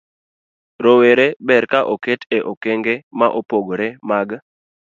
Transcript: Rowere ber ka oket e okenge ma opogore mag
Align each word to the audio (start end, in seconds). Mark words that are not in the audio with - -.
Rowere 0.83 1.25
ber 1.47 1.63
ka 1.71 1.79
oket 1.93 2.21
e 2.37 2.39
okenge 2.51 2.95
ma 3.19 3.27
opogore 3.39 3.87
mag 4.09 4.29